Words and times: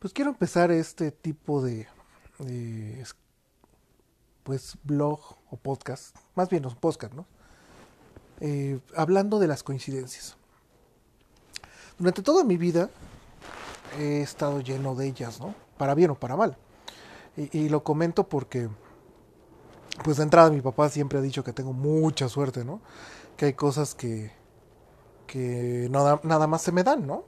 Pues 0.00 0.14
quiero 0.14 0.30
empezar 0.30 0.70
este 0.70 1.12
tipo 1.12 1.60
de, 1.60 1.86
pues 4.44 4.78
blog 4.82 5.20
o 5.50 5.58
podcast, 5.58 6.16
más 6.34 6.48
bien 6.48 6.64
un 6.64 6.74
podcast, 6.74 7.12
¿no? 7.12 7.26
Eh, 8.40 8.80
hablando 8.96 9.38
de 9.38 9.46
las 9.46 9.62
coincidencias. 9.62 10.38
Durante 11.98 12.22
toda 12.22 12.44
mi 12.44 12.56
vida 12.56 12.88
he 13.98 14.22
estado 14.22 14.62
lleno 14.62 14.94
de 14.94 15.06
ellas, 15.06 15.38
¿no? 15.38 15.54
Para 15.76 15.94
bien 15.94 16.12
o 16.12 16.14
para 16.14 16.34
mal. 16.34 16.56
Y, 17.36 17.58
y, 17.58 17.68
lo 17.68 17.84
comento 17.84 18.26
porque, 18.26 18.70
pues 20.02 20.16
de 20.16 20.22
entrada 20.22 20.48
mi 20.48 20.62
papá 20.62 20.88
siempre 20.88 21.18
ha 21.18 21.22
dicho 21.22 21.44
que 21.44 21.52
tengo 21.52 21.74
mucha 21.74 22.26
suerte, 22.30 22.64
¿no? 22.64 22.80
Que 23.36 23.44
hay 23.44 23.52
cosas 23.52 23.94
que, 23.94 24.32
que 25.26 25.88
nada 25.90 26.46
más 26.46 26.62
se 26.62 26.72
me 26.72 26.84
dan, 26.84 27.06
¿no? 27.06 27.24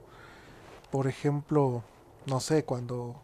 Por 0.91 1.07
ejemplo, 1.07 1.85
no 2.27 2.41
sé, 2.41 2.65
cuando 2.65 3.17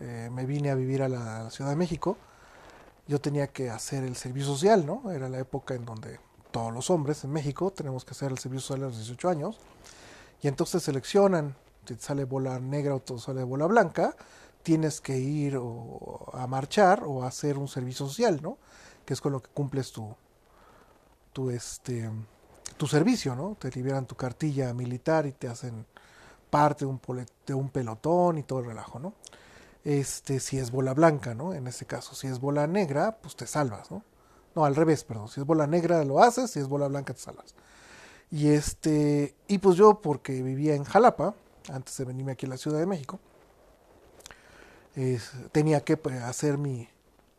eh, 0.00 0.28
me 0.32 0.46
vine 0.46 0.70
a 0.70 0.74
vivir 0.74 1.02
a 1.02 1.08
la, 1.08 1.50
Ciudad 1.50 1.70
de 1.70 1.76
México, 1.76 2.16
yo 3.06 3.20
tenía 3.20 3.48
que 3.48 3.70
hacer 3.70 4.04
el 4.04 4.16
servicio 4.16 4.52
social, 4.52 4.86
¿no? 4.86 5.10
Era 5.10 5.28
la 5.28 5.38
época 5.38 5.74
en 5.74 5.84
donde 5.84 6.18
todos 6.50 6.72
los 6.72 6.90
hombres 6.90 7.24
en 7.24 7.32
México 7.32 7.70
tenemos 7.70 8.04
que 8.04 8.12
hacer 8.12 8.30
el 8.30 8.38
servicio 8.38 8.62
social 8.62 8.84
a 8.84 8.86
los 8.86 8.96
18 8.96 9.28
años. 9.28 9.58
Y 10.42 10.48
entonces 10.48 10.82
seleccionan, 10.82 11.54
si 11.86 11.94
te 11.94 12.02
sale 12.02 12.24
bola 12.24 12.58
negra 12.60 12.94
o 12.94 13.00
te 13.00 13.18
sale 13.18 13.42
bola 13.42 13.66
blanca, 13.66 14.16
tienes 14.62 15.00
que 15.00 15.18
ir 15.18 15.56
o 15.56 16.30
a 16.32 16.46
marchar 16.46 17.02
o 17.04 17.22
a 17.22 17.28
hacer 17.28 17.58
un 17.58 17.68
servicio 17.68 18.06
social, 18.06 18.40
¿no? 18.42 18.58
Que 19.04 19.14
es 19.14 19.20
con 19.20 19.32
lo 19.32 19.42
que 19.42 19.50
cumples 19.50 19.92
tu, 19.92 20.14
tu, 21.32 21.50
este, 21.50 22.10
tu 22.76 22.86
servicio, 22.86 23.34
¿no? 23.34 23.56
Te 23.58 23.70
liberan 23.70 24.06
tu 24.06 24.14
cartilla 24.14 24.72
militar 24.72 25.26
y 25.26 25.32
te 25.32 25.48
hacen 25.48 25.86
parte 26.50 26.84
de 26.84 26.90
un, 26.90 27.00
de 27.46 27.54
un 27.54 27.70
pelotón 27.70 28.38
y 28.38 28.42
todo 28.42 28.60
el 28.60 28.66
relajo, 28.66 28.98
¿no? 28.98 29.14
Este, 29.84 30.40
si 30.40 30.58
es 30.58 30.70
bola 30.70 30.92
blanca, 30.92 31.34
¿no? 31.34 31.54
En 31.54 31.66
ese 31.66 31.86
caso, 31.86 32.14
si 32.14 32.26
es 32.26 32.40
bola 32.40 32.66
negra, 32.66 33.18
pues 33.22 33.36
te 33.36 33.46
salvas, 33.46 33.90
¿no? 33.90 34.02
No, 34.54 34.64
al 34.64 34.76
revés, 34.76 35.04
perdón. 35.04 35.28
Si 35.28 35.40
es 35.40 35.46
bola 35.46 35.66
negra 35.66 36.04
lo 36.04 36.22
haces, 36.22 36.50
si 36.50 36.58
es 36.58 36.68
bola 36.68 36.88
blanca 36.88 37.14
te 37.14 37.20
salvas. 37.20 37.54
Y 38.30 38.48
este, 38.48 39.34
y 39.48 39.58
pues 39.58 39.76
yo, 39.76 40.00
porque 40.00 40.42
vivía 40.42 40.74
en 40.74 40.84
Jalapa, 40.84 41.34
antes 41.72 41.96
de 41.96 42.04
venirme 42.04 42.32
aquí 42.32 42.46
a 42.46 42.50
la 42.50 42.56
Ciudad 42.56 42.78
de 42.78 42.86
México, 42.86 43.18
tenía 45.52 45.80
que 45.80 45.96
pues, 45.96 46.20
hacer 46.22 46.58
mi, 46.58 46.88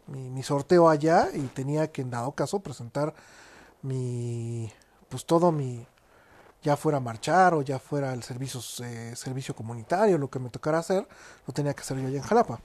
mi, 0.07 0.29
mi, 0.29 0.43
sorteo 0.43 0.89
allá 0.89 1.29
y 1.33 1.41
tenía 1.47 1.91
que, 1.91 2.01
en 2.01 2.09
dado 2.09 2.31
caso, 2.31 2.59
presentar 2.59 3.13
mi, 3.81 4.71
pues 5.09 5.25
todo 5.25 5.51
mi, 5.51 5.85
ya 6.61 6.75
fuera 6.77 6.97
a 6.97 7.01
marchar 7.01 7.53
o 7.53 7.61
ya 7.61 7.79
fuera 7.79 8.13
el 8.13 8.23
servicio, 8.23 8.61
eh, 8.85 9.15
servicio 9.15 9.55
comunitario, 9.55 10.17
lo 10.17 10.29
que 10.29 10.39
me 10.39 10.49
tocara 10.49 10.79
hacer, 10.79 11.07
lo 11.47 11.53
tenía 11.53 11.73
que 11.73 11.81
hacer 11.81 11.97
yo 11.99 12.07
allá 12.07 12.17
en 12.17 12.23
Jalapa. 12.23 12.59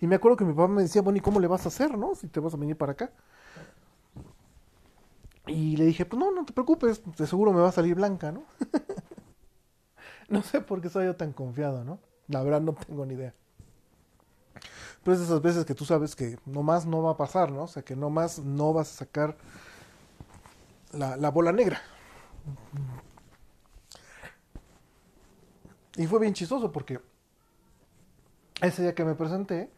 Y 0.00 0.06
me 0.06 0.16
acuerdo 0.16 0.36
que 0.36 0.44
mi 0.44 0.52
papá 0.52 0.68
me 0.68 0.82
decía, 0.82 1.02
bueno, 1.02 1.18
¿y 1.18 1.20
cómo 1.20 1.40
le 1.40 1.46
vas 1.46 1.64
a 1.64 1.68
hacer, 1.68 1.96
no? 1.96 2.14
Si 2.14 2.28
te 2.28 2.40
vas 2.40 2.54
a 2.54 2.56
venir 2.56 2.76
para 2.76 2.92
acá. 2.92 3.10
Y 5.46 5.76
le 5.76 5.84
dije, 5.84 6.04
pues 6.06 6.18
no, 6.18 6.30
no 6.30 6.44
te 6.44 6.52
preocupes, 6.52 7.02
de 7.16 7.26
seguro 7.26 7.52
me 7.52 7.60
va 7.60 7.68
a 7.68 7.72
salir 7.72 7.94
blanca, 7.94 8.32
¿no? 8.32 8.44
no 10.28 10.42
sé 10.42 10.60
por 10.60 10.80
qué 10.80 10.88
soy 10.88 11.06
yo 11.06 11.16
tan 11.16 11.32
confiado, 11.32 11.84
¿no? 11.84 11.98
La 12.28 12.42
verdad 12.42 12.60
no 12.60 12.74
tengo 12.74 13.04
ni 13.04 13.14
idea. 13.14 13.34
Pero 15.02 15.16
es 15.16 15.22
esas 15.22 15.42
veces 15.42 15.66
que 15.66 15.74
tú 15.74 15.84
sabes 15.84 16.16
que 16.16 16.38
nomás 16.46 16.86
no 16.86 17.02
va 17.02 17.12
a 17.12 17.16
pasar, 17.16 17.50
¿no? 17.50 17.64
O 17.64 17.68
sea, 17.68 17.82
que 17.82 17.94
nomás 17.94 18.38
no 18.38 18.72
vas 18.72 18.90
a 18.90 18.96
sacar 18.98 19.36
la, 20.94 21.16
la 21.16 21.30
bola 21.30 21.52
negra. 21.52 21.80
Y 25.96 26.06
fue 26.06 26.18
bien 26.20 26.34
chistoso 26.34 26.72
porque 26.72 27.00
ese 28.60 28.82
día 28.82 28.94
que 28.94 29.04
me 29.04 29.14
presenté, 29.14 29.70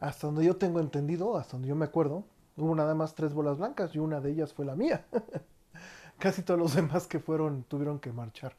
hasta 0.00 0.26
donde 0.26 0.44
yo 0.44 0.56
tengo 0.56 0.80
entendido, 0.80 1.36
hasta 1.36 1.52
donde 1.52 1.68
yo 1.68 1.76
me 1.76 1.84
acuerdo, 1.84 2.24
hubo 2.56 2.74
nada 2.74 2.94
más 2.94 3.14
tres 3.14 3.34
bolas 3.34 3.58
blancas 3.58 3.94
y 3.94 3.98
una 3.98 4.20
de 4.20 4.30
ellas 4.30 4.52
fue 4.52 4.64
la 4.64 4.74
mía. 4.74 5.04
Casi 6.18 6.42
todos 6.42 6.58
los 6.58 6.74
demás 6.74 7.06
que 7.06 7.20
fueron 7.20 7.62
tuvieron 7.64 7.98
que 7.98 8.12
marchar 8.12 8.54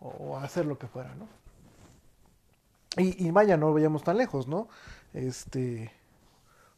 o 0.00 0.36
hacer 0.38 0.66
lo 0.66 0.78
que 0.78 0.88
fuera, 0.88 1.14
¿no? 1.14 1.28
Y, 2.96 3.26
y 3.26 3.30
vaya, 3.30 3.56
no 3.56 3.72
veíamos 3.72 4.02
tan 4.02 4.16
lejos, 4.16 4.48
¿no? 4.48 4.68
Este, 5.14 5.92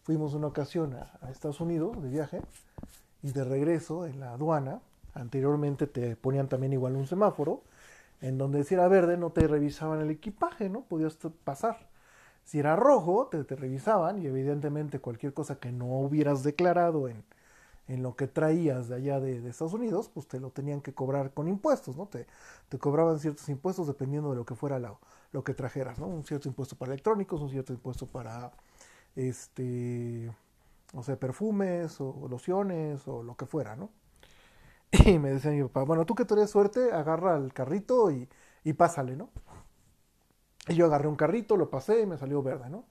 fuimos 0.02 0.34
una 0.34 0.46
ocasión 0.46 0.94
a 0.94 1.30
Estados 1.30 1.60
Unidos 1.60 2.02
de 2.02 2.08
viaje 2.08 2.42
y 3.24 3.32
de 3.32 3.42
regreso 3.42 4.06
en 4.06 4.20
la 4.20 4.34
aduana, 4.34 4.80
anteriormente 5.14 5.86
te 5.86 6.14
ponían 6.14 6.48
también 6.48 6.74
igual 6.74 6.94
un 6.94 7.06
semáforo, 7.06 7.62
en 8.20 8.38
donde 8.38 8.64
si 8.64 8.74
era 8.74 8.86
verde 8.86 9.16
no 9.16 9.30
te 9.30 9.48
revisaban 9.48 10.00
el 10.00 10.10
equipaje, 10.10 10.68
¿no? 10.68 10.82
Podías 10.82 11.18
pasar. 11.42 11.88
Si 12.44 12.58
era 12.58 12.76
rojo, 12.76 13.28
te, 13.30 13.42
te 13.44 13.56
revisaban 13.56 14.22
y 14.22 14.26
evidentemente 14.26 15.00
cualquier 15.00 15.32
cosa 15.32 15.58
que 15.58 15.72
no 15.72 15.86
hubieras 15.86 16.42
declarado 16.42 17.08
en, 17.08 17.24
en 17.88 18.02
lo 18.02 18.14
que 18.14 18.26
traías 18.26 18.88
de 18.88 18.96
allá 18.96 19.20
de, 19.20 19.48
Estados 19.48 19.72
Unidos, 19.72 20.10
pues 20.12 20.26
te 20.28 20.38
lo 20.38 20.50
tenían 20.50 20.82
que 20.82 20.92
cobrar 20.92 21.32
con 21.32 21.48
impuestos, 21.48 21.96
¿no? 21.96 22.06
Te, 22.06 22.26
te 22.68 22.78
cobraban 22.78 23.18
ciertos 23.18 23.48
impuestos 23.48 23.86
dependiendo 23.86 24.30
de 24.30 24.36
lo 24.36 24.44
que 24.44 24.54
fuera 24.54 24.78
lo 25.32 25.44
que 25.44 25.54
trajeras, 25.54 25.98
¿no? 25.98 26.06
Un 26.06 26.24
cierto 26.24 26.48
impuesto 26.48 26.76
para 26.76 26.92
electrónicos, 26.92 27.40
un 27.40 27.48
cierto 27.50 27.72
impuesto 27.72 28.06
para, 28.06 28.52
este, 29.16 30.30
o 30.94 31.02
sea, 31.02 31.18
perfumes 31.18 32.00
o 32.00 32.28
lociones 32.28 33.06
o 33.08 33.22
lo 33.22 33.36
que 33.36 33.46
fuera, 33.46 33.76
¿no? 33.76 33.90
Y 35.06 35.18
me 35.18 35.30
decía 35.30 35.50
mi 35.50 35.62
papá, 35.62 35.84
bueno, 35.84 36.06
tú 36.06 36.14
que 36.14 36.24
tienes 36.24 36.50
suerte, 36.50 36.92
agarra 36.92 37.36
el 37.36 37.52
carrito 37.52 38.10
y, 38.10 38.28
y 38.64 38.72
pásale, 38.74 39.16
¿no? 39.16 39.30
Y 40.68 40.74
yo 40.76 40.86
agarré 40.86 41.08
un 41.08 41.16
carrito, 41.16 41.56
lo 41.56 41.68
pasé 41.70 42.00
y 42.02 42.06
me 42.06 42.16
salió 42.18 42.42
verde, 42.42 42.70
¿no? 42.70 42.86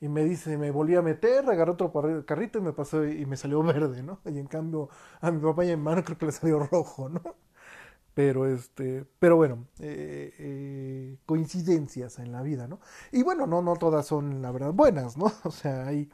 Y 0.00 0.08
me 0.08 0.24
dice, 0.24 0.58
me 0.58 0.70
volví 0.72 0.96
a 0.96 1.02
meter, 1.02 1.48
agarré 1.48 1.72
otro 1.72 1.92
carrito 2.26 2.58
y 2.58 2.62
me 2.62 2.72
pasó 2.72 3.04
y 3.06 3.24
me 3.26 3.36
salió 3.36 3.62
verde, 3.64 4.02
¿no? 4.02 4.20
Y 4.26 4.38
en 4.38 4.46
cambio 4.46 4.88
a 5.20 5.30
mi 5.30 5.40
papá 5.40 5.64
y 5.64 5.68
a 5.70 5.76
mi 5.76 5.82
hermano 5.82 6.04
creo 6.04 6.18
que 6.18 6.26
le 6.26 6.32
salió 6.32 6.58
rojo, 6.60 7.08
¿no? 7.08 7.22
Pero 8.14 8.46
este, 8.46 9.06
pero 9.20 9.36
bueno, 9.36 9.66
eh, 9.80 10.34
eh, 10.38 11.18
coincidencias 11.26 12.18
en 12.18 12.32
la 12.32 12.42
vida, 12.42 12.68
¿no? 12.68 12.80
Y 13.12 13.22
bueno, 13.24 13.46
no, 13.46 13.62
no 13.62 13.76
todas 13.76 14.06
son 14.06 14.42
la 14.42 14.52
verdad 14.52 14.72
buenas, 14.74 15.16
¿no? 15.18 15.32
O 15.44 15.50
sea, 15.52 15.86
hay, 15.88 16.10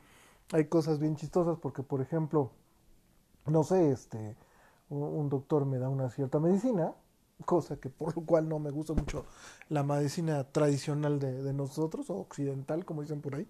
hay 0.53 0.67
cosas 0.67 0.99
bien 0.99 1.17
chistosas 1.17 1.59
porque, 1.61 1.83
por 1.83 2.01
ejemplo, 2.01 2.53
no 3.47 3.65
sé, 3.65 3.91
este, 3.91 4.37
un 4.89 5.29
doctor 5.29 5.67
me 5.67 5.79
da 5.79 5.89
una 5.89 6.11
cierta 6.11 6.39
medicina, 6.39 6.95
cosa 7.45 7.77
que 7.77 7.89
por 7.89 8.17
lo 8.17 8.25
cual 8.25 8.49
no 8.49 8.59
me 8.59 8.71
gusta 8.71 8.95
mucho 8.95 9.25
la 9.69 9.83
medicina 9.83 10.45
tradicional 10.45 11.19
de, 11.19 11.43
de, 11.43 11.53
nosotros, 11.53 12.11
o 12.11 12.17
occidental, 12.17 12.85
como 12.85 13.03
dicen 13.03 13.21
por 13.21 13.35
ahí. 13.37 13.47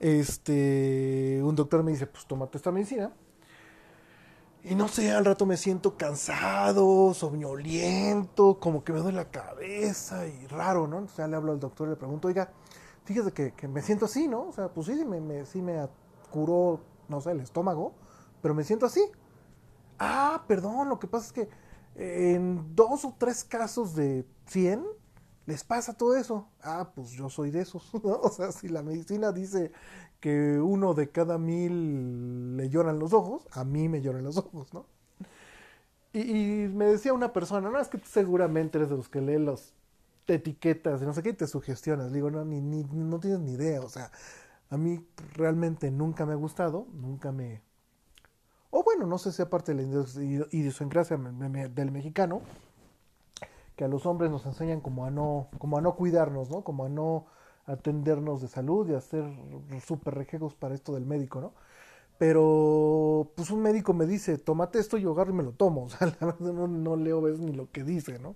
Este, 0.00 1.40
un 1.42 1.54
doctor 1.54 1.82
me 1.82 1.92
dice, 1.92 2.06
pues 2.06 2.26
tómate 2.26 2.58
esta 2.58 2.72
medicina. 2.72 3.12
Y 4.64 4.74
no 4.74 4.88
sé, 4.88 5.12
al 5.12 5.26
rato 5.26 5.44
me 5.44 5.58
siento 5.58 5.96
cansado, 5.98 7.12
soñoliento, 7.12 8.58
como 8.58 8.82
que 8.82 8.94
me 8.94 9.00
duele 9.00 9.18
la 9.18 9.30
cabeza 9.30 10.26
y 10.26 10.46
raro, 10.46 10.86
¿no? 10.86 10.96
Entonces 10.96 11.18
ya 11.18 11.28
le 11.28 11.36
hablo 11.36 11.52
al 11.52 11.60
doctor 11.60 11.88
y 11.88 11.90
le 11.90 11.96
pregunto, 11.96 12.28
oiga, 12.28 12.50
fíjese 13.04 13.32
que, 13.32 13.52
que 13.52 13.68
me 13.68 13.82
siento 13.82 14.06
así, 14.06 14.26
¿no? 14.26 14.48
O 14.48 14.52
sea, 14.52 14.68
pues 14.68 14.86
sí, 14.86 15.04
me, 15.04 15.20
me, 15.20 15.44
sí 15.44 15.60
me 15.60 15.78
curó, 16.34 16.80
no 17.08 17.20
sé, 17.20 17.30
el 17.30 17.38
estómago, 17.38 17.94
pero 18.42 18.54
me 18.54 18.64
siento 18.64 18.86
así. 18.86 19.00
Ah, 20.00 20.42
perdón, 20.48 20.88
lo 20.88 20.98
que 20.98 21.06
pasa 21.06 21.26
es 21.26 21.32
que 21.32 21.48
en 21.94 22.74
dos 22.74 23.04
o 23.04 23.14
tres 23.16 23.44
casos 23.44 23.94
de 23.94 24.26
100 24.46 24.84
les 25.46 25.62
pasa 25.62 25.94
todo 25.94 26.16
eso. 26.16 26.48
Ah, 26.60 26.90
pues 26.92 27.10
yo 27.10 27.30
soy 27.30 27.52
de 27.52 27.60
esos. 27.60 27.88
¿no? 28.04 28.18
O 28.20 28.30
sea, 28.30 28.50
si 28.50 28.68
la 28.68 28.82
medicina 28.82 29.30
dice 29.30 29.70
que 30.18 30.58
uno 30.58 30.94
de 30.94 31.10
cada 31.10 31.38
mil 31.38 32.56
le 32.56 32.68
lloran 32.68 32.98
los 32.98 33.12
ojos, 33.12 33.46
a 33.52 33.62
mí 33.62 33.88
me 33.88 34.00
lloran 34.00 34.24
los 34.24 34.36
ojos, 34.36 34.74
¿no? 34.74 34.86
Y, 36.12 36.68
me 36.68 36.86
decía 36.86 37.12
una 37.12 37.32
persona, 37.32 37.70
no, 37.70 37.78
es 37.78 37.88
que 37.88 37.98
tú 37.98 38.06
seguramente 38.08 38.78
eres 38.78 38.90
de 38.90 38.96
los 38.96 39.08
que 39.08 39.20
leen 39.20 39.46
las 39.46 39.72
etiquetas 40.26 41.02
y 41.02 41.04
no 41.04 41.12
sé 41.12 41.22
qué, 41.22 41.30
y 41.30 41.34
te 41.34 41.46
sugestionas. 41.46 42.12
Digo, 42.12 42.30
no, 42.30 42.44
ni, 42.44 42.60
ni, 42.60 42.82
no 42.84 43.20
tienes 43.20 43.40
ni 43.40 43.52
idea. 43.52 43.80
O 43.82 43.88
sea, 43.88 44.10
a 44.74 44.76
mí 44.76 45.06
realmente 45.34 45.90
nunca 45.90 46.26
me 46.26 46.32
ha 46.32 46.36
gustado, 46.36 46.86
nunca 46.92 47.32
me, 47.32 47.62
o 48.70 48.82
bueno, 48.82 49.06
no 49.06 49.18
sé 49.18 49.30
si 49.30 49.40
aparte 49.40 49.72
de 49.72 49.82
la 49.82 50.04
idiosincrasia 50.50 51.16
del 51.16 51.92
mexicano, 51.92 52.42
que 53.76 53.84
a 53.84 53.88
los 53.88 54.04
hombres 54.04 54.32
nos 54.32 54.44
enseñan 54.46 54.80
como 54.80 55.06
a 55.06 55.12
no, 55.12 55.48
como 55.58 55.78
a 55.78 55.80
no 55.80 55.94
cuidarnos, 55.94 56.50
¿no? 56.50 56.62
Como 56.64 56.84
a 56.84 56.88
no 56.88 57.26
atendernos 57.66 58.42
de 58.42 58.48
salud 58.48 58.88
y 58.88 58.94
a 58.94 59.00
ser 59.00 59.24
súper 59.84 60.14
rejegos 60.14 60.54
para 60.54 60.74
esto 60.74 60.94
del 60.94 61.06
médico, 61.06 61.40
¿no? 61.40 61.52
Pero, 62.18 63.30
pues 63.36 63.50
un 63.52 63.62
médico 63.62 63.92
me 63.92 64.06
dice, 64.06 64.38
tómate 64.38 64.80
esto, 64.80 64.96
yo 64.98 65.12
agarro 65.12 65.30
y 65.30 65.36
me 65.36 65.42
lo 65.44 65.52
tomo. 65.52 65.84
O 65.86 65.88
sea, 65.88 66.08
la 66.20 66.26
verdad 66.26 66.52
no, 66.52 66.66
no 66.66 66.96
leo 66.96 67.22
ves 67.22 67.38
ni 67.38 67.52
lo 67.52 67.70
que 67.70 67.84
dice, 67.84 68.18
¿no? 68.18 68.34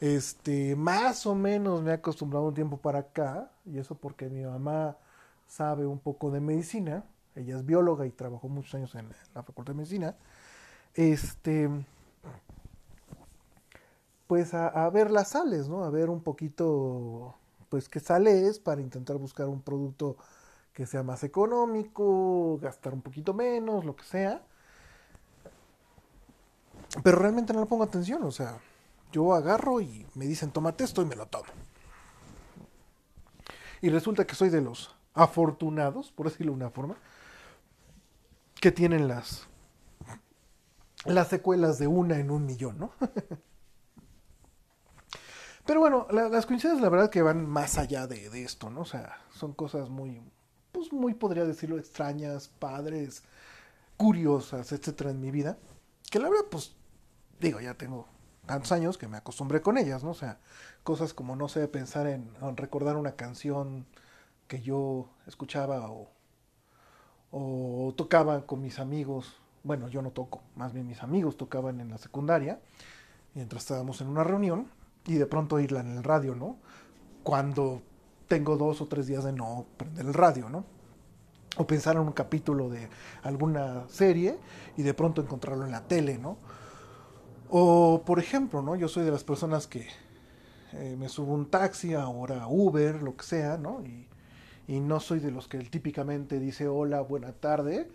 Este, 0.00 0.76
más 0.76 1.24
o 1.26 1.34
menos 1.34 1.82
me 1.82 1.92
he 1.92 1.94
acostumbrado 1.94 2.46
un 2.46 2.54
tiempo 2.54 2.76
para 2.76 2.98
acá, 2.98 3.52
y 3.64 3.78
eso 3.78 3.94
porque 3.94 4.28
mi 4.28 4.44
mamá 4.44 4.98
sabe 5.46 5.86
un 5.86 5.98
poco 5.98 6.30
de 6.30 6.40
medicina, 6.40 7.04
ella 7.34 7.56
es 7.56 7.66
bióloga 7.66 8.06
y 8.06 8.10
trabajó 8.10 8.48
muchos 8.48 8.74
años 8.74 8.94
en 8.94 9.08
la 9.34 9.42
Facultad 9.42 9.72
de 9.72 9.78
Medicina, 9.78 10.16
este, 10.94 11.68
pues 14.26 14.54
a, 14.54 14.88
ver 14.90 15.10
las 15.10 15.30
sales, 15.30 15.68
¿no? 15.68 15.84
A 15.84 15.90
ver 15.90 16.10
un 16.10 16.22
poquito, 16.22 17.34
pues 17.68 17.88
qué 17.88 18.00
sale 18.00 18.48
es 18.48 18.58
para 18.58 18.80
intentar 18.80 19.16
buscar 19.18 19.48
un 19.48 19.62
producto 19.62 20.16
que 20.72 20.86
sea 20.86 21.02
más 21.02 21.22
económico, 21.24 22.58
gastar 22.58 22.92
un 22.94 23.02
poquito 23.02 23.34
menos, 23.34 23.84
lo 23.84 23.94
que 23.94 24.04
sea. 24.04 24.42
Pero 27.02 27.18
realmente 27.18 27.52
no 27.52 27.60
le 27.60 27.66
pongo 27.66 27.84
atención, 27.84 28.22
o 28.24 28.30
sea, 28.30 28.58
yo 29.12 29.34
agarro 29.34 29.80
y 29.80 30.06
me 30.14 30.26
dicen 30.26 30.50
tómate 30.50 30.84
esto 30.84 31.02
y 31.02 31.06
me 31.06 31.16
lo 31.16 31.26
tomo. 31.26 31.44
Y 33.82 33.90
resulta 33.90 34.26
que 34.26 34.34
soy 34.34 34.48
de 34.48 34.62
los 34.62 34.95
afortunados, 35.16 36.12
por 36.12 36.30
decirlo 36.30 36.52
de 36.52 36.58
una 36.58 36.70
forma, 36.70 36.94
que 38.60 38.70
tienen 38.70 39.08
las, 39.08 39.48
las 41.04 41.26
secuelas 41.28 41.78
de 41.78 41.88
una 41.88 42.20
en 42.20 42.30
un 42.30 42.46
millón, 42.46 42.78
¿no? 42.78 42.92
Pero 45.66 45.80
bueno, 45.80 46.06
las 46.12 46.46
coincidencias 46.46 46.80
la 46.80 46.90
verdad 46.90 47.10
que 47.10 47.22
van 47.22 47.44
más 47.44 47.76
allá 47.76 48.06
de, 48.06 48.30
de, 48.30 48.44
esto, 48.44 48.70
¿no? 48.70 48.82
O 48.82 48.84
sea, 48.84 49.18
son 49.30 49.52
cosas 49.52 49.88
muy, 49.88 50.22
pues 50.70 50.92
muy 50.92 51.14
podría 51.14 51.44
decirlo, 51.44 51.76
extrañas, 51.76 52.46
padres, 52.46 53.24
curiosas, 53.96 54.70
etcétera, 54.70 55.10
en 55.10 55.20
mi 55.20 55.32
vida. 55.32 55.58
Que 56.08 56.20
la 56.20 56.28
verdad, 56.28 56.44
pues, 56.50 56.76
digo, 57.40 57.60
ya 57.60 57.74
tengo 57.74 58.06
tantos 58.46 58.70
años 58.70 58.96
que 58.96 59.08
me 59.08 59.16
acostumbré 59.16 59.60
con 59.60 59.76
ellas, 59.76 60.04
¿no? 60.04 60.10
O 60.10 60.14
sea, 60.14 60.38
cosas 60.84 61.12
como, 61.12 61.34
no 61.34 61.48
sé, 61.48 61.66
pensar 61.66 62.06
en, 62.06 62.30
recordar 62.56 62.96
una 62.96 63.16
canción 63.16 63.86
que 64.48 64.60
yo 64.60 65.08
escuchaba 65.26 65.90
o, 65.90 66.08
o 67.30 67.92
tocaba 67.96 68.46
con 68.46 68.62
mis 68.62 68.78
amigos. 68.78 69.36
Bueno, 69.62 69.88
yo 69.88 70.02
no 70.02 70.10
toco, 70.10 70.42
más 70.54 70.72
bien 70.72 70.86
mis 70.86 71.02
amigos 71.02 71.36
tocaban 71.36 71.80
en 71.80 71.90
la 71.90 71.98
secundaria, 71.98 72.60
mientras 73.34 73.62
estábamos 73.62 74.00
en 74.00 74.08
una 74.08 74.22
reunión, 74.22 74.68
y 75.06 75.14
de 75.14 75.26
pronto 75.26 75.58
irla 75.60 75.80
en 75.80 75.96
el 75.96 76.04
radio, 76.04 76.34
¿no? 76.34 76.56
Cuando 77.22 77.82
tengo 78.28 78.56
dos 78.56 78.80
o 78.80 78.86
tres 78.86 79.06
días 79.06 79.24
de 79.24 79.32
no 79.32 79.66
prender 79.76 80.06
el 80.06 80.14
radio, 80.14 80.48
¿no? 80.48 80.64
O 81.58 81.66
pensar 81.66 81.96
en 81.96 82.02
un 82.02 82.12
capítulo 82.12 82.68
de 82.68 82.88
alguna 83.22 83.88
serie 83.88 84.38
y 84.76 84.82
de 84.82 84.94
pronto 84.94 85.22
encontrarlo 85.22 85.64
en 85.64 85.72
la 85.72 85.82
tele, 85.86 86.18
¿no? 86.18 86.36
O, 87.48 88.02
por 88.04 88.18
ejemplo, 88.18 88.62
¿no? 88.62 88.76
Yo 88.76 88.88
soy 88.88 89.04
de 89.04 89.12
las 89.12 89.24
personas 89.24 89.66
que 89.66 89.86
eh, 90.72 90.96
me 90.98 91.08
subo 91.08 91.32
un 91.32 91.48
taxi, 91.48 91.94
ahora 91.94 92.46
Uber, 92.48 93.02
lo 93.02 93.16
que 93.16 93.24
sea, 93.24 93.56
¿no? 93.56 93.82
Y, 93.84 94.08
y, 94.66 94.80
no 94.80 95.00
soy 95.00 95.20
de 95.20 95.30
los 95.30 95.48
que 95.48 95.58
típicamente 95.58 96.38
dice 96.38 96.68
hola, 96.68 97.00
buena 97.00 97.32
tarde, 97.32 97.88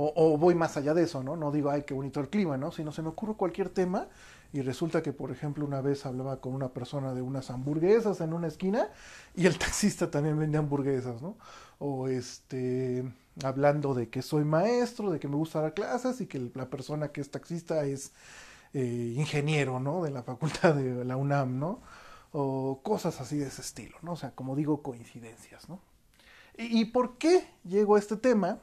o, 0.00 0.38
voy 0.38 0.54
más 0.54 0.76
allá 0.76 0.94
de 0.94 1.02
eso, 1.02 1.24
¿no? 1.24 1.34
No 1.34 1.50
digo, 1.50 1.70
ay, 1.70 1.82
qué 1.82 1.92
bonito 1.92 2.20
el 2.20 2.28
clima, 2.28 2.56
¿no? 2.56 2.70
Sino 2.70 2.92
se 2.92 3.02
me 3.02 3.08
ocurre 3.08 3.34
cualquier 3.34 3.68
tema 3.68 4.06
y 4.52 4.62
resulta 4.62 5.02
que, 5.02 5.12
por 5.12 5.32
ejemplo, 5.32 5.64
una 5.64 5.80
vez 5.80 6.06
hablaba 6.06 6.40
con 6.40 6.54
una 6.54 6.68
persona 6.68 7.14
de 7.14 7.20
unas 7.20 7.50
hamburguesas 7.50 8.20
en 8.20 8.32
una 8.32 8.46
esquina 8.46 8.88
y 9.34 9.46
el 9.46 9.58
taxista 9.58 10.10
también 10.10 10.38
vende 10.38 10.56
hamburguesas, 10.56 11.20
¿no? 11.20 11.36
O 11.80 12.06
este, 12.06 13.12
hablando 13.42 13.92
de 13.92 14.08
que 14.08 14.22
soy 14.22 14.44
maestro, 14.44 15.10
de 15.10 15.18
que 15.18 15.26
me 15.26 15.36
gusta 15.36 15.60
dar 15.60 15.74
clases 15.74 16.20
y 16.20 16.26
que 16.26 16.50
la 16.54 16.70
persona 16.70 17.08
que 17.08 17.20
es 17.20 17.30
taxista 17.30 17.84
es 17.84 18.12
eh, 18.74 19.14
ingeniero, 19.16 19.80
¿no? 19.80 20.02
De 20.02 20.10
la 20.10 20.22
facultad 20.22 20.74
de 20.74 21.04
la 21.04 21.16
UNAM, 21.16 21.58
¿no? 21.58 21.80
O 22.32 22.80
cosas 22.82 23.20
así 23.20 23.38
de 23.38 23.46
ese 23.46 23.62
estilo, 23.62 23.96
¿no? 24.02 24.12
O 24.12 24.16
sea, 24.16 24.30
como 24.32 24.54
digo, 24.56 24.82
coincidencias, 24.82 25.68
¿no? 25.68 25.80
¿Y, 26.60 26.86
por 26.86 27.18
qué 27.18 27.48
llego 27.62 27.94
a 27.94 28.00
este 28.00 28.16
tema? 28.16 28.58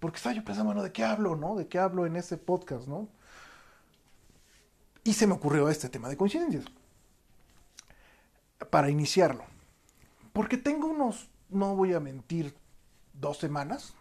Porque 0.00 0.16
estaba 0.16 0.34
yo 0.34 0.42
pensando, 0.42 0.68
bueno, 0.72 0.82
¿de 0.82 0.90
qué 0.90 1.04
hablo, 1.04 1.36
no? 1.36 1.54
¿De 1.54 1.68
qué 1.68 1.78
hablo 1.78 2.06
en 2.06 2.16
ese 2.16 2.38
podcast, 2.38 2.88
no? 2.88 3.08
Y 5.04 5.12
se 5.12 5.26
me 5.26 5.34
ocurrió 5.34 5.68
este 5.68 5.90
tema 5.90 6.08
de 6.08 6.16
coincidencias. 6.16 6.64
Para 8.70 8.88
iniciarlo. 8.88 9.44
Porque 10.32 10.56
tengo 10.56 10.86
unos, 10.86 11.28
no 11.50 11.76
voy 11.76 11.92
a 11.92 12.00
mentir, 12.00 12.54
dos 13.12 13.36
semanas 13.36 13.94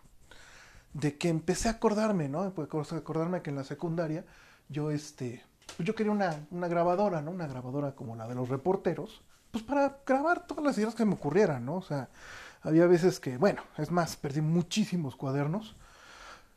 de 0.94 1.18
que 1.18 1.28
empecé 1.28 1.68
a 1.68 1.74
acordarme, 1.74 2.30
¿no? 2.30 2.54
Pues 2.54 2.94
acordarme 2.94 3.42
que 3.42 3.50
en 3.50 3.58
la 3.58 3.66
secundaria 3.66 4.26
yo 4.70 4.92
este, 4.92 5.44
pues 5.76 5.86
yo 5.86 5.94
quería 5.94 6.14
una, 6.14 6.48
una, 6.52 6.70
grabadora, 6.70 7.22
¿no? 7.22 7.32
Una 7.32 7.48
grabadora 7.48 7.96
como 7.96 8.16
la 8.16 8.30
de 8.30 8.36
los 8.36 8.48
reporteros, 8.48 9.22
pues 9.52 9.64
para 9.64 9.98
grabar 10.06 10.48
todas 10.48 10.64
las 10.64 10.78
ideas 10.78 10.96
que 10.96 11.06
me 11.06 11.14
ocurrieran, 11.14 11.66
¿no? 11.66 11.76
O 11.76 11.82
sea, 11.82 12.10
había 12.62 12.88
veces 12.88 13.20
que, 13.20 13.38
bueno, 13.38 13.64
es 13.78 13.92
más, 13.92 14.16
perdí 14.16 14.42
muchísimos 14.42 15.16
cuadernos 15.16 15.76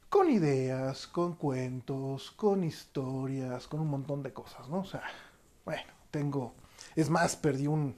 con 0.08 0.30
ideas, 0.30 1.08
con 1.08 1.34
cuentos, 1.34 2.30
con 2.30 2.62
historias, 2.62 3.66
con 3.66 3.80
un 3.80 3.88
montón 3.88 4.22
de 4.22 4.32
cosas, 4.32 4.68
¿no? 4.68 4.80
O 4.80 4.84
sea, 4.84 5.02
bueno, 5.64 5.82
tengo, 6.10 6.54
es 6.94 7.10
más, 7.10 7.34
perdí 7.34 7.66
un, 7.66 7.96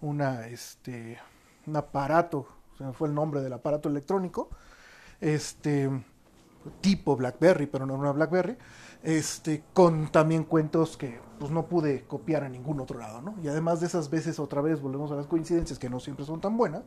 una, 0.00 0.46
este, 0.46 1.18
un 1.66 1.76
aparato, 1.76 2.48
se 2.78 2.84
me 2.84 2.94
fue 2.94 3.08
el 3.08 3.14
nombre 3.14 3.42
del 3.42 3.52
aparato 3.52 3.90
electrónico, 3.90 4.48
este, 5.20 5.90
tipo 6.80 7.16
BlackBerry, 7.16 7.66
pero 7.66 7.86
no 7.86 7.94
una 7.94 8.12
BlackBerry, 8.12 8.56
este, 9.02 9.64
con 9.72 10.10
también 10.12 10.44
cuentos 10.44 10.96
que 10.96 11.20
pues 11.38 11.50
no 11.50 11.66
pude 11.66 12.04
copiar 12.04 12.44
a 12.44 12.48
ningún 12.48 12.80
otro 12.80 12.98
lado, 12.98 13.22
¿no? 13.22 13.34
Y 13.42 13.48
además 13.48 13.80
de 13.80 13.86
esas 13.86 14.10
veces 14.10 14.38
otra 14.38 14.60
vez 14.60 14.80
volvemos 14.80 15.10
a 15.10 15.16
las 15.16 15.26
coincidencias 15.26 15.78
que 15.78 15.88
no 15.88 16.00
siempre 16.00 16.26
son 16.26 16.40
tan 16.40 16.56
buenas, 16.56 16.82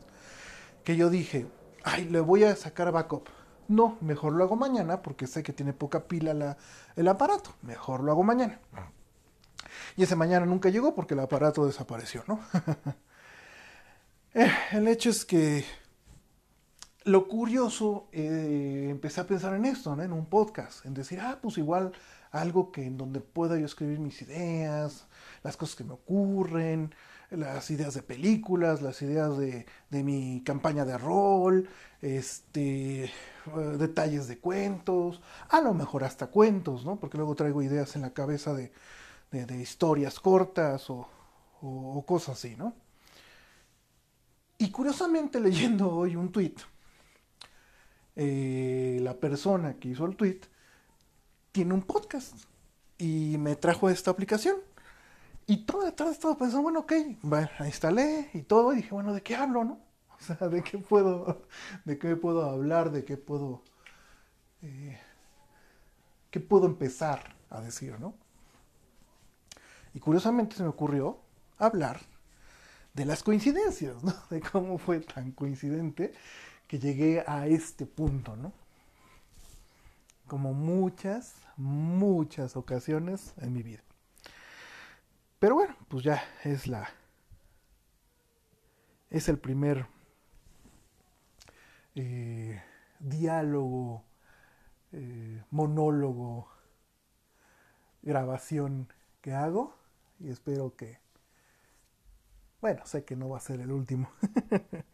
que 0.84 0.96
yo 0.96 1.10
dije, 1.10 1.46
ay, 1.82 2.04
le 2.06 2.20
voy 2.20 2.44
a 2.44 2.54
sacar 2.56 2.92
backup. 2.92 3.28
No, 3.66 3.96
mejor 4.00 4.34
lo 4.34 4.44
hago 4.44 4.56
mañana 4.56 5.02
porque 5.02 5.26
sé 5.26 5.42
que 5.42 5.52
tiene 5.52 5.72
poca 5.72 6.04
pila 6.04 6.34
la, 6.34 6.56
el 6.96 7.08
aparato. 7.08 7.54
Mejor 7.62 8.02
lo 8.02 8.12
hago 8.12 8.22
mañana. 8.22 8.60
Y 9.96 10.02
ese 10.02 10.16
mañana 10.16 10.44
nunca 10.44 10.68
llegó 10.68 10.94
porque 10.94 11.14
el 11.14 11.20
aparato 11.20 11.66
desapareció, 11.66 12.24
¿no? 12.26 12.40
Eh, 14.36 14.50
el 14.72 14.88
hecho 14.88 15.10
es 15.10 15.24
que 15.24 15.64
lo 17.04 17.28
curioso, 17.28 18.08
eh, 18.10 18.83
empecé 19.04 19.20
a 19.20 19.26
pensar 19.26 19.52
en 19.52 19.66
esto, 19.66 19.92
en 20.00 20.14
un 20.14 20.24
podcast, 20.24 20.86
en 20.86 20.94
decir, 20.94 21.20
ah, 21.20 21.38
pues 21.42 21.58
igual 21.58 21.92
algo 22.30 22.72
que 22.72 22.86
en 22.86 22.96
donde 22.96 23.20
pueda 23.20 23.58
yo 23.58 23.66
escribir 23.66 23.98
mis 23.98 24.22
ideas, 24.22 25.06
las 25.42 25.58
cosas 25.58 25.76
que 25.76 25.84
me 25.84 25.92
ocurren, 25.92 26.94
las 27.30 27.70
ideas 27.70 27.92
de 27.92 28.02
películas, 28.02 28.80
las 28.80 29.02
ideas 29.02 29.36
de, 29.36 29.66
de 29.90 30.02
mi 30.02 30.42
campaña 30.42 30.86
de 30.86 30.96
rol, 30.96 31.68
este, 32.00 33.04
eh, 33.04 33.10
detalles 33.78 34.26
de 34.26 34.38
cuentos, 34.38 35.20
a 35.50 35.60
lo 35.60 35.74
mejor 35.74 36.02
hasta 36.04 36.28
cuentos, 36.28 36.86
¿no? 36.86 36.98
Porque 36.98 37.18
luego 37.18 37.34
traigo 37.34 37.60
ideas 37.60 37.96
en 37.96 38.02
la 38.02 38.14
cabeza 38.14 38.54
de, 38.54 38.72
de, 39.32 39.60
historias 39.60 40.18
cortas 40.18 40.88
o, 40.88 41.06
o, 41.60 42.02
cosas 42.06 42.38
así, 42.38 42.56
¿no? 42.56 42.72
Y 44.56 44.70
curiosamente 44.70 45.40
leyendo 45.42 45.90
hoy 45.94 46.16
un 46.16 46.32
tweet, 46.32 46.54
eh, 48.16 48.98
la 49.02 49.14
persona 49.14 49.74
que 49.78 49.88
hizo 49.88 50.04
el 50.06 50.16
tweet 50.16 50.40
tiene 51.52 51.74
un 51.74 51.82
podcast 51.82 52.34
y 52.98 53.36
me 53.38 53.56
trajo 53.56 53.90
esta 53.90 54.10
aplicación. 54.10 54.56
Y 55.46 55.66
todo 55.66 55.84
detrás 55.84 56.10
estaba 56.12 56.38
pensando, 56.38 56.62
bueno, 56.62 56.80
ok, 56.80 56.92
bueno, 57.22 57.50
instalé 57.66 58.30
y 58.32 58.42
todo, 58.42 58.72
y 58.72 58.76
dije, 58.76 58.90
bueno, 58.90 59.12
¿de 59.12 59.22
qué 59.22 59.36
hablo, 59.36 59.64
no? 59.64 59.80
O 60.20 60.22
sea, 60.24 60.48
¿de 60.48 60.62
qué 60.62 60.78
puedo, 60.78 61.42
de 61.84 61.98
qué 61.98 62.16
puedo 62.16 62.48
hablar, 62.48 62.90
de 62.92 63.04
qué 63.04 63.16
puedo, 63.16 63.62
eh, 64.62 64.98
qué 66.30 66.40
puedo 66.40 66.66
empezar 66.66 67.36
a 67.50 67.60
decir, 67.60 67.98
¿no? 68.00 68.14
Y 69.92 70.00
curiosamente 70.00 70.56
se 70.56 70.62
me 70.62 70.70
ocurrió 70.70 71.20
hablar 71.58 72.00
de 72.94 73.04
las 73.04 73.22
coincidencias. 73.22 73.96
De 74.30 74.40
cómo 74.40 74.78
fue 74.78 75.00
tan 75.00 75.32
coincidente 75.32 76.14
que 76.66 76.78
llegué 76.78 77.24
a 77.26 77.46
este 77.46 77.86
punto, 77.86 78.36
¿no? 78.36 78.52
Como 80.26 80.54
muchas, 80.54 81.36
muchas 81.56 82.56
ocasiones 82.56 83.34
en 83.38 83.52
mi 83.52 83.62
vida. 83.62 83.82
Pero 85.38 85.56
bueno, 85.56 85.76
pues 85.88 86.04
ya 86.04 86.22
es 86.42 86.66
la. 86.66 86.88
Es 89.10 89.28
el 89.28 89.38
primer 89.38 89.86
eh, 91.94 92.62
diálogo, 92.98 94.02
eh, 94.92 95.44
monólogo, 95.50 96.48
grabación 98.02 98.88
que 99.20 99.34
hago. 99.34 99.76
Y 100.18 100.30
espero 100.30 100.74
que. 100.76 100.98
Bueno, 102.62 102.86
sé 102.86 103.04
que 103.04 103.14
no 103.14 103.28
va 103.28 103.36
a 103.36 103.40
ser 103.40 103.60
el 103.60 103.70
último. 103.70 104.10